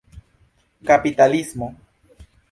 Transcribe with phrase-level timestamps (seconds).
[0.87, 1.67] kapitalismo